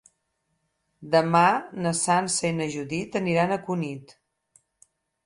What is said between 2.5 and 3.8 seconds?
i na Judit aniran a